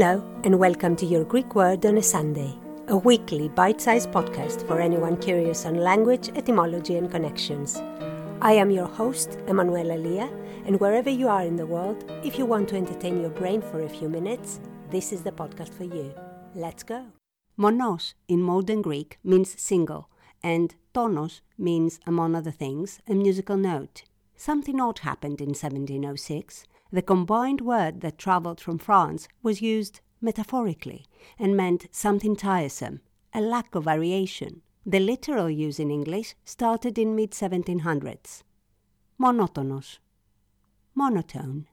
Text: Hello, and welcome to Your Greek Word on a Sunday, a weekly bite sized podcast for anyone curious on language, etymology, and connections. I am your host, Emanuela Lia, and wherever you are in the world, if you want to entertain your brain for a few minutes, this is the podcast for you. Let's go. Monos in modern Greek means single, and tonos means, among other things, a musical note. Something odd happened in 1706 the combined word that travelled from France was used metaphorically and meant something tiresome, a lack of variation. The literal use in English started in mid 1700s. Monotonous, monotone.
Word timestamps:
Hello, 0.00 0.22
and 0.44 0.56
welcome 0.60 0.94
to 0.94 1.04
Your 1.04 1.24
Greek 1.24 1.56
Word 1.56 1.84
on 1.84 1.98
a 1.98 2.02
Sunday, 2.04 2.56
a 2.86 2.96
weekly 2.96 3.48
bite 3.48 3.80
sized 3.80 4.12
podcast 4.12 4.64
for 4.68 4.80
anyone 4.80 5.16
curious 5.16 5.66
on 5.66 5.74
language, 5.74 6.28
etymology, 6.36 6.96
and 6.96 7.10
connections. 7.10 7.82
I 8.40 8.52
am 8.52 8.70
your 8.70 8.86
host, 8.86 9.40
Emanuela 9.48 9.94
Lia, 9.94 10.30
and 10.66 10.78
wherever 10.78 11.10
you 11.10 11.26
are 11.26 11.42
in 11.42 11.56
the 11.56 11.66
world, 11.66 12.08
if 12.22 12.38
you 12.38 12.46
want 12.46 12.68
to 12.68 12.76
entertain 12.76 13.20
your 13.20 13.30
brain 13.30 13.60
for 13.60 13.82
a 13.82 13.88
few 13.88 14.08
minutes, 14.08 14.60
this 14.88 15.12
is 15.12 15.22
the 15.22 15.32
podcast 15.32 15.74
for 15.74 15.82
you. 15.82 16.14
Let's 16.54 16.84
go. 16.84 17.06
Monos 17.56 18.14
in 18.28 18.40
modern 18.40 18.82
Greek 18.82 19.18
means 19.24 19.60
single, 19.60 20.10
and 20.44 20.76
tonos 20.94 21.40
means, 21.58 21.98
among 22.06 22.36
other 22.36 22.52
things, 22.52 23.00
a 23.08 23.14
musical 23.14 23.56
note. 23.56 24.04
Something 24.40 24.80
odd 24.80 25.00
happened 25.00 25.40
in 25.40 25.48
1706 25.48 26.64
the 26.90 27.02
combined 27.02 27.60
word 27.60 28.00
that 28.00 28.18
travelled 28.18 28.60
from 28.60 28.78
France 28.78 29.28
was 29.42 29.60
used 29.60 30.00
metaphorically 30.20 31.04
and 31.38 31.56
meant 31.56 31.88
something 31.90 32.34
tiresome, 32.34 33.00
a 33.34 33.40
lack 33.40 33.74
of 33.74 33.84
variation. 33.84 34.62
The 34.86 35.00
literal 35.00 35.50
use 35.50 35.78
in 35.78 35.90
English 35.90 36.34
started 36.44 36.98
in 36.98 37.14
mid 37.14 37.32
1700s. 37.32 38.42
Monotonous, 39.18 39.98
monotone. 40.94 41.66